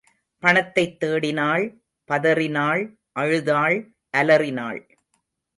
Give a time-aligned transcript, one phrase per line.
[0.39, 1.77] பணத்தைத் தேடினாள்,
[2.09, 2.97] பதறினாள்,
[3.11, 3.93] அழுதாள்,
[4.09, 4.97] அலறினாள்.